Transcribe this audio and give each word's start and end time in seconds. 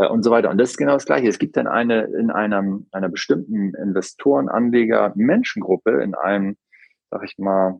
äh, 0.00 0.08
und 0.08 0.22
so 0.22 0.30
weiter. 0.30 0.50
Und 0.50 0.58
das 0.58 0.70
ist 0.70 0.78
genau 0.78 0.94
das 0.94 1.06
Gleiche. 1.06 1.28
Es 1.28 1.38
gibt 1.38 1.56
dann 1.56 1.66
eine 1.66 2.04
in 2.04 2.30
einem, 2.30 2.86
einer 2.92 3.08
bestimmten 3.08 3.74
Investoren, 3.74 4.48
Anleger, 4.48 5.12
Menschengruppe 5.14 6.02
in 6.02 6.14
einem, 6.14 6.56
sag 7.10 7.22
ich 7.24 7.36
mal, 7.38 7.78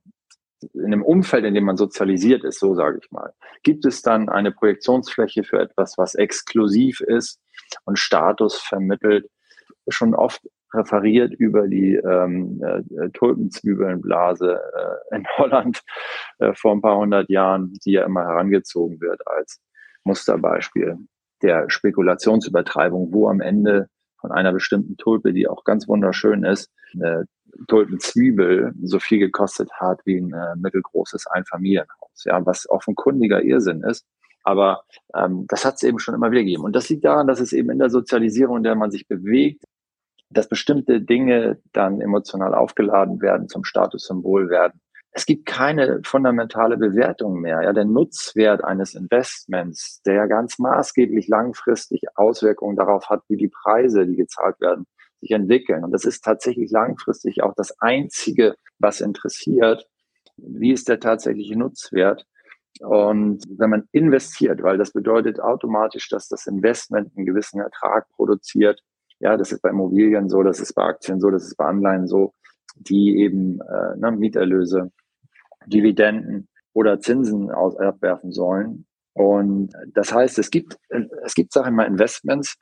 in 0.74 0.86
einem 0.86 1.02
Umfeld, 1.02 1.46
in 1.46 1.54
dem 1.54 1.64
man 1.64 1.78
sozialisiert 1.78 2.44
ist, 2.44 2.60
so 2.60 2.74
sage 2.74 2.98
ich 3.02 3.10
mal, 3.10 3.32
gibt 3.62 3.86
es 3.86 4.02
dann 4.02 4.28
eine 4.28 4.52
Projektionsfläche 4.52 5.42
für 5.42 5.58
etwas, 5.58 5.96
was 5.96 6.14
exklusiv 6.14 7.00
ist 7.00 7.40
und 7.84 7.98
Status 7.98 8.58
vermittelt, 8.58 9.30
schon 9.88 10.14
oft 10.14 10.42
referiert 10.74 11.32
über 11.32 11.66
die 11.66 11.94
ähm, 11.94 12.62
äh, 12.62 13.08
Tulpenzwiebelnblase 13.10 14.60
äh, 15.10 15.16
in 15.16 15.26
Holland 15.38 15.80
äh, 16.40 16.52
vor 16.52 16.72
ein 16.72 16.82
paar 16.82 16.98
hundert 16.98 17.30
Jahren, 17.30 17.72
die 17.84 17.92
ja 17.92 18.04
immer 18.04 18.22
herangezogen 18.22 19.00
wird 19.00 19.26
als 19.26 19.62
Musterbeispiel 20.04 20.98
der 21.42 21.68
Spekulationsübertreibung, 21.68 23.12
wo 23.12 23.28
am 23.28 23.40
Ende 23.40 23.88
von 24.20 24.32
einer 24.32 24.52
bestimmten 24.52 24.96
Tulpe, 24.96 25.32
die 25.32 25.48
auch 25.48 25.64
ganz 25.64 25.88
wunderschön 25.88 26.44
ist, 26.44 26.70
eine 26.94 27.26
Tulpenzwiebel 27.68 28.72
so 28.82 28.98
viel 28.98 29.18
gekostet 29.18 29.70
hat 29.72 30.00
wie 30.04 30.18
ein 30.18 30.32
äh, 30.32 30.56
mittelgroßes 30.56 31.26
Einfamilienhaus, 31.26 32.24
ja, 32.24 32.44
was 32.44 32.68
offenkundiger 32.68 33.42
Irrsinn 33.42 33.82
ist. 33.82 34.06
Aber 34.42 34.84
ähm, 35.14 35.46
das 35.48 35.64
hat 35.64 35.74
es 35.74 35.82
eben 35.82 35.98
schon 35.98 36.14
immer 36.14 36.30
wieder 36.30 36.42
gegeben. 36.42 36.64
Und 36.64 36.74
das 36.74 36.88
liegt 36.88 37.04
daran, 37.04 37.26
dass 37.26 37.40
es 37.40 37.52
eben 37.52 37.70
in 37.70 37.78
der 37.78 37.90
Sozialisierung, 37.90 38.58
in 38.58 38.62
der 38.62 38.74
man 38.74 38.90
sich 38.90 39.06
bewegt, 39.06 39.64
dass 40.30 40.48
bestimmte 40.48 41.00
Dinge 41.00 41.58
dann 41.72 42.00
emotional 42.00 42.54
aufgeladen 42.54 43.20
werden, 43.20 43.48
zum 43.48 43.64
Statussymbol 43.64 44.48
werden. 44.48 44.80
Es 45.12 45.26
gibt 45.26 45.46
keine 45.46 46.00
fundamentale 46.04 46.76
Bewertung 46.76 47.40
mehr. 47.40 47.62
Ja, 47.62 47.72
der 47.72 47.84
Nutzwert 47.84 48.62
eines 48.62 48.94
Investments, 48.94 50.00
der 50.02 50.28
ganz 50.28 50.58
maßgeblich 50.58 51.26
langfristig 51.28 52.02
Auswirkungen 52.14 52.76
darauf 52.76 53.10
hat, 53.10 53.22
wie 53.28 53.36
die 53.36 53.48
Preise, 53.48 54.06
die 54.06 54.16
gezahlt 54.16 54.60
werden, 54.60 54.86
sich 55.20 55.32
entwickeln. 55.32 55.84
Und 55.84 55.92
das 55.92 56.04
ist 56.04 56.22
tatsächlich 56.22 56.70
langfristig 56.70 57.42
auch 57.42 57.54
das 57.56 57.74
Einzige, 57.80 58.54
was 58.78 59.00
interessiert. 59.00 59.86
Wie 60.36 60.72
ist 60.72 60.88
der 60.88 61.00
tatsächliche 61.00 61.58
Nutzwert? 61.58 62.24
Und 62.80 63.42
wenn 63.58 63.70
man 63.70 63.88
investiert, 63.92 64.62
weil 64.62 64.78
das 64.78 64.92
bedeutet 64.92 65.40
automatisch, 65.40 66.08
dass 66.08 66.28
das 66.28 66.46
Investment 66.46 67.12
einen 67.16 67.26
gewissen 67.26 67.60
Ertrag 67.60 68.08
produziert, 68.10 68.80
ja, 69.18 69.36
das 69.36 69.52
ist 69.52 69.60
bei 69.60 69.70
Immobilien 69.70 70.28
so, 70.30 70.42
das 70.42 70.60
ist 70.60 70.72
bei 70.74 70.84
Aktien 70.84 71.20
so, 71.20 71.30
das 71.30 71.44
ist 71.44 71.56
bei 71.56 71.66
Anleihen 71.66 72.06
so, 72.06 72.32
die 72.76 73.18
eben 73.18 73.60
äh, 73.60 73.96
ne, 73.98 74.12
Mieterlöse, 74.12 74.90
Dividenden 75.66 76.48
oder 76.72 77.00
Zinsen 77.00 77.50
aus, 77.50 77.76
abwerfen 77.76 78.32
sollen. 78.32 78.86
Und 79.12 79.72
das 79.92 80.12
heißt, 80.12 80.38
es 80.38 80.50
gibt, 80.50 80.76
es 81.24 81.34
gibt, 81.34 81.52
sag 81.52 81.66
ich 81.66 81.72
mal, 81.72 81.86
Investments, 81.86 82.56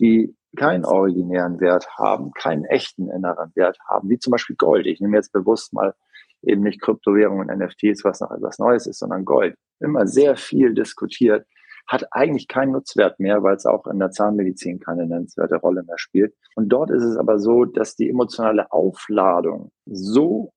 die 0.00 0.34
keinen 0.56 0.84
originären 0.84 1.60
Wert 1.60 1.88
haben, 1.96 2.32
keinen 2.32 2.64
echten 2.64 3.08
inneren 3.10 3.52
Wert 3.54 3.78
haben, 3.88 4.08
wie 4.08 4.18
zum 4.18 4.32
Beispiel 4.32 4.56
Gold. 4.56 4.86
Ich 4.86 5.00
nehme 5.00 5.16
jetzt 5.16 5.32
bewusst 5.32 5.72
mal 5.72 5.94
eben 6.42 6.62
nicht 6.62 6.80
Kryptowährungen 6.80 7.50
und 7.50 7.58
NFTs, 7.58 8.02
was 8.04 8.20
noch 8.20 8.30
etwas 8.30 8.58
Neues 8.58 8.86
ist, 8.86 8.98
sondern 8.98 9.24
Gold. 9.24 9.54
Immer 9.78 10.06
sehr 10.06 10.36
viel 10.36 10.74
diskutiert 10.74 11.46
hat 11.86 12.06
eigentlich 12.12 12.46
keinen 12.46 12.72
Nutzwert 12.72 13.18
mehr, 13.18 13.42
weil 13.42 13.56
es 13.56 13.66
auch 13.66 13.86
in 13.86 13.98
der 13.98 14.12
Zahnmedizin 14.12 14.78
keine 14.78 15.06
nennenswerte 15.06 15.56
Rolle 15.56 15.82
mehr 15.82 15.98
spielt. 15.98 16.34
Und 16.54 16.68
dort 16.68 16.90
ist 16.90 17.02
es 17.02 17.16
aber 17.16 17.38
so, 17.40 17.64
dass 17.64 17.96
die 17.96 18.08
emotionale 18.08 18.70
Aufladung 18.70 19.72
so 19.86 20.52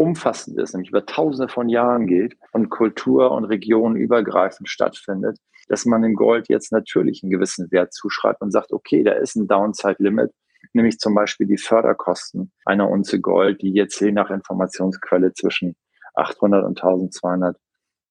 umfassend 0.00 0.58
ist, 0.58 0.72
nämlich 0.72 0.88
über 0.88 1.04
tausende 1.04 1.52
von 1.52 1.68
Jahren 1.68 2.06
geht 2.06 2.34
und 2.52 2.70
Kultur- 2.70 3.32
und 3.32 3.44
Regionen 3.44 3.96
übergreifend 3.96 4.66
stattfindet, 4.66 5.36
dass 5.68 5.84
man 5.84 6.00
dem 6.00 6.14
Gold 6.14 6.48
jetzt 6.48 6.72
natürlich 6.72 7.22
einen 7.22 7.30
gewissen 7.30 7.70
Wert 7.70 7.92
zuschreibt 7.92 8.40
und 8.40 8.50
sagt, 8.50 8.72
okay, 8.72 9.04
da 9.04 9.12
ist 9.12 9.36
ein 9.36 9.46
Downside-Limit, 9.46 10.30
nämlich 10.72 10.98
zum 10.98 11.14
Beispiel 11.14 11.46
die 11.46 11.58
Förderkosten 11.58 12.50
einer 12.64 12.88
Unze 12.88 13.20
Gold, 13.20 13.60
die 13.60 13.74
jetzt 13.74 14.00
je 14.00 14.10
nach 14.10 14.30
Informationsquelle 14.30 15.34
zwischen 15.34 15.76
800 16.14 16.64
und 16.64 16.82
1200 16.82 17.58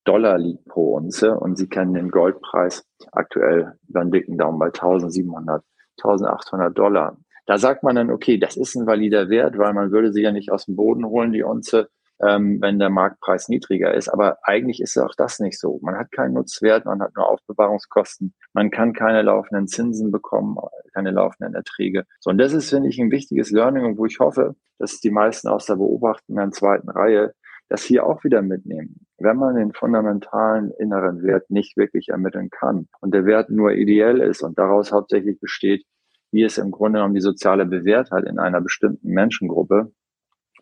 Dollar 0.04 0.38
liegt 0.38 0.66
pro 0.66 0.94
Unze 0.96 1.40
und 1.40 1.58
Sie 1.58 1.70
kennen 1.70 1.96
den 1.96 2.12
Goldpreis 2.12 2.86
aktuell 3.12 3.80
über 3.88 4.02
einen 4.02 4.12
dicken 4.12 4.38
Daumen 4.38 4.60
bei 4.60 4.68
1700, 4.68 5.64
1800 5.98 6.78
Dollar. 6.78 7.18
Da 7.50 7.58
sagt 7.58 7.82
man 7.82 7.96
dann, 7.96 8.12
okay, 8.12 8.38
das 8.38 8.58
ist 8.58 8.76
ein 8.76 8.86
valider 8.86 9.28
Wert, 9.28 9.58
weil 9.58 9.74
man 9.74 9.90
würde 9.92 10.14
sie 10.14 10.22
ja 10.22 10.32
nicht 10.32 10.52
aus 10.52 10.66
dem 10.66 10.76
Boden 10.76 11.04
holen, 11.04 11.32
die 11.32 11.42
Unze, 11.42 11.90
ähm, 12.22 12.62
wenn 12.62 12.78
der 12.78 12.92
Marktpreis 12.92 13.50
niedriger 13.50 13.92
ist. 13.92 14.08
Aber 14.08 14.38
eigentlich 14.44 14.80
ist 14.80 14.96
auch 15.00 15.16
das 15.18 15.40
nicht 15.40 15.60
so. 15.60 15.80
Man 15.82 15.98
hat 15.98 16.12
keinen 16.12 16.36
Nutzwert, 16.36 16.86
man 16.86 17.02
hat 17.02 17.16
nur 17.16 17.28
Aufbewahrungskosten, 17.28 18.36
man 18.54 18.70
kann 18.70 18.94
keine 18.94 19.24
laufenden 19.24 19.68
Zinsen 19.68 20.12
bekommen, 20.12 20.58
keine 20.94 21.10
laufenden 21.10 21.56
Erträge. 21.56 22.04
So, 22.20 22.30
und 22.30 22.38
das 22.38 22.54
ist, 22.54 22.70
finde 22.70 22.90
ich, 22.90 23.00
ein 23.00 23.10
wichtiges 23.10 23.50
Learning 23.50 23.84
und 23.84 23.98
wo 23.98 24.06
ich 24.06 24.20
hoffe, 24.20 24.56
dass 24.78 25.00
die 25.00 25.10
meisten 25.10 25.48
aus 25.48 25.66
der 25.66 25.78
beobachtenden 25.78 26.52
zweiten 26.52 26.92
Reihe 26.92 27.34
das 27.68 27.81
hier 27.81 28.06
auch 28.06 28.24
wieder 28.24 28.44
mitnehmen. 28.44 29.08
Wenn 29.18 29.38
man 29.38 29.56
den 29.56 29.74
fundamentalen 29.74 30.70
inneren 30.78 31.24
Wert 31.24 31.50
nicht 31.50 31.78
wirklich 31.78 32.10
ermitteln 32.10 32.52
kann 32.52 32.90
und 33.02 33.12
der 33.12 33.26
Wert 33.26 33.50
nur 33.50 33.72
ideell 33.72 34.22
ist 34.22 34.44
und 34.44 34.60
daraus 34.60 34.92
hauptsächlich 34.92 35.40
besteht, 35.40 35.84
wie 36.32 36.44
es 36.44 36.58
im 36.58 36.72
Grunde 36.72 37.00
genommen 37.00 37.16
die 37.16 37.22
soziale 37.22 37.66
Bewertheit 37.66 38.26
in 38.26 38.40
einer 38.40 38.62
bestimmten 38.62 39.10
Menschengruppe, 39.10 39.92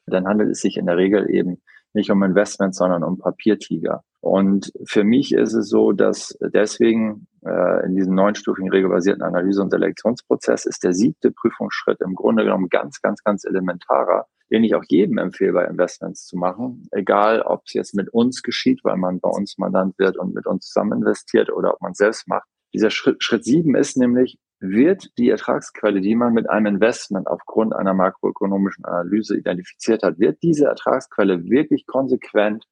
dann 0.06 0.28
handelt 0.28 0.52
es 0.52 0.62
sich 0.62 0.78
in 0.78 0.86
der 0.86 0.98
Regel 0.98 1.30
eben 1.30 1.62
nicht 1.94 2.12
um 2.12 2.24
Investments, 2.24 2.78
sondern 2.78 3.04
um 3.04 3.18
Papiertiger. 3.18 4.04
Und 4.20 4.72
für 4.86 5.04
mich 5.04 5.34
ist 5.34 5.54
es 5.54 5.70
so, 5.70 5.92
dass 5.92 6.38
deswegen 6.42 7.28
äh, 7.46 7.86
in 7.86 7.96
diesem 7.96 8.14
neunstufigen 8.14 8.70
regelbasierten 8.70 9.24
Analyse- 9.24 9.62
und 9.62 9.72
Selektionsprozess 9.72 10.66
ist 10.66 10.84
der 10.84 10.94
siebte 10.94 11.32
Prüfungsschritt 11.32 12.02
im 12.02 12.14
Grunde 12.16 12.44
genommen 12.44 12.70
ganz, 12.70 13.02
ganz, 13.02 13.24
ganz 13.24 13.46
elementarer, 13.46 14.28
den 14.52 14.64
ich 14.64 14.76
auch 14.76 14.84
jedem 14.88 15.18
empfehle, 15.18 15.54
bei 15.54 15.66
Investments 15.66 16.26
zu 16.26 16.38
machen. 16.38 16.88
Egal, 16.92 17.42
ob 17.42 17.64
es 17.66 17.74
jetzt 17.74 17.96
mit 17.96 18.10
uns 18.10 18.44
geschieht, 18.44 18.82
weil 18.84 18.98
man 18.98 19.20
bei 19.20 19.30
uns 19.30 19.58
Mandant 19.58 19.98
wird 19.98 20.18
und 20.18 20.34
mit 20.34 20.46
uns 20.46 20.68
zusammen 20.68 21.00
investiert 21.00 21.52
oder 21.52 21.74
ob 21.74 21.82
man 21.82 21.94
selbst 21.94 22.28
macht. 22.28 22.48
Dieser 22.74 22.90
Schritt, 22.90 23.24
Schritt 23.24 23.44
sieben 23.44 23.76
ist 23.76 23.98
nämlich, 23.98 24.38
wird 24.60 25.18
die 25.18 25.30
Ertragsquelle, 25.30 26.02
die 26.02 26.16
man 26.16 26.34
mit 26.34 26.50
einem 26.50 26.76
Investment 26.76 27.28
aufgrund 27.28 27.76
einer 27.76 27.94
makroökonomischen 27.94 28.86
Analyse 28.86 29.38
identifiziert 29.38 30.04
hat, 30.04 30.20
wird 30.20 30.42
diese 30.42 30.66
Ertragsquelle 30.66 31.44
wirklich 31.46 31.86
konsequent 31.86 32.66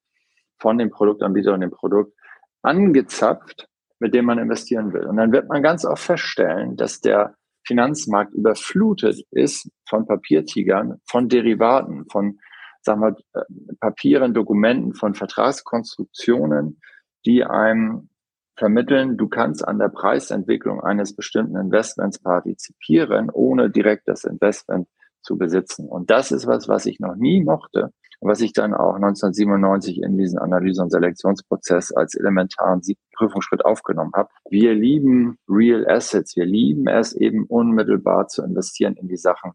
von 0.58 0.78
dem 0.78 0.90
Produktanbieter 0.90 1.54
und 1.54 1.62
dem 1.62 1.72
Produkt 1.72 2.14
angezapft, 2.62 3.68
mit 4.00 4.14
dem 4.14 4.26
man 4.26 4.40
investieren 4.40 4.94
will. 4.94 5.06
Und 5.06 5.18
dann 5.18 5.32
wird 5.32 5.48
man 5.48 5.62
ganz 5.62 5.86
oft 5.86 6.04
feststellen, 6.04 6.76
dass 6.76 7.02
der 7.02 7.36
Finanzmarkt 7.68 8.34
überflutet 8.34 9.24
ist 9.32 9.70
von 9.88 10.06
Papiertigern, 10.06 11.02
von 11.06 11.30
Derivaten, 11.30 12.06
von 12.10 12.40
sagen 12.82 13.02
wir, 13.02 13.16
äh, 13.34 13.76
Papieren, 13.80 14.34
Dokumenten, 14.34 14.94
von 14.94 15.16
Vertragskonstruktionen, 15.16 16.80
die 17.26 17.44
einem 17.44 18.10
vermitteln, 18.56 19.18
du 19.18 19.28
kannst 19.28 19.68
an 19.68 19.80
der 19.80 19.90
Preisentwicklung 19.90 20.82
eines 20.82 21.16
bestimmten 21.16 21.58
Investments 21.58 22.20
partizipieren, 22.20 23.30
ohne 23.30 23.70
direkt 23.70 24.08
das 24.08 24.24
Investment 24.24 24.88
zu 25.22 25.38
besitzen. 25.38 25.88
Und 25.88 26.10
das 26.10 26.32
ist 26.32 26.48
was, 26.48 26.68
was 26.68 26.86
ich 26.86 27.00
noch 27.00 27.16
nie 27.16 27.44
mochte 27.44 27.92
was 28.22 28.42
ich 28.42 28.54
dann 28.54 28.74
auch 28.74 28.96
1997 28.96 30.02
in 30.02 30.18
diesen 30.18 30.40
Analyse- 30.40 30.82
und 30.82 30.90
Selektionsprozess 30.90 31.92
als 31.92 32.16
elementaren 32.16 32.82
Prüfungsschritt 33.16 33.64
aufgenommen 33.64 34.12
habe. 34.16 34.30
Wir 34.50 34.74
lieben 34.74 35.38
Real 35.48 35.88
Assets. 35.88 36.36
Wir 36.36 36.46
lieben 36.46 36.88
es 36.88 37.14
eben 37.14 37.46
unmittelbar 37.46 38.28
zu 38.28 38.44
investieren 38.44 38.96
in 38.96 39.08
die 39.08 39.18
Sachen, 39.18 39.52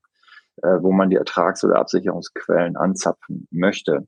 äh, 0.63 0.79
wo 0.81 0.93
man 0.93 1.11
die 1.11 1.17
Ertrags- 1.17 1.65
oder 1.65 1.79
Absicherungsquellen 1.79 2.77
anzapfen 2.77 3.49
möchte. 3.51 4.07